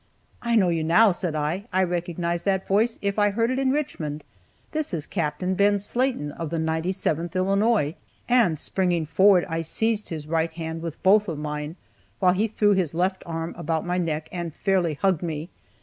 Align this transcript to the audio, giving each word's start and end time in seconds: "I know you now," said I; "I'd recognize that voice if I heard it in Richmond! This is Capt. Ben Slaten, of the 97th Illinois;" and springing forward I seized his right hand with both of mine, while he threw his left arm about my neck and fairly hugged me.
"I 0.41 0.55
know 0.55 0.69
you 0.69 0.83
now," 0.83 1.11
said 1.11 1.35
I; 1.35 1.67
"I'd 1.71 1.91
recognize 1.91 2.41
that 2.41 2.67
voice 2.67 2.97
if 3.03 3.19
I 3.19 3.29
heard 3.29 3.51
it 3.51 3.59
in 3.59 3.69
Richmond! 3.69 4.23
This 4.71 4.95
is 4.95 5.05
Capt. 5.05 5.41
Ben 5.55 5.77
Slaten, 5.77 6.31
of 6.31 6.49
the 6.49 6.57
97th 6.57 7.35
Illinois;" 7.35 7.93
and 8.27 8.57
springing 8.57 9.05
forward 9.05 9.45
I 9.47 9.61
seized 9.61 10.09
his 10.09 10.25
right 10.25 10.53
hand 10.53 10.81
with 10.81 11.03
both 11.03 11.27
of 11.27 11.37
mine, 11.37 11.75
while 12.17 12.33
he 12.33 12.47
threw 12.47 12.71
his 12.71 12.95
left 12.95 13.21
arm 13.27 13.53
about 13.55 13.85
my 13.85 13.99
neck 13.99 14.27
and 14.31 14.55
fairly 14.55 14.95
hugged 14.95 15.21
me. 15.21 15.51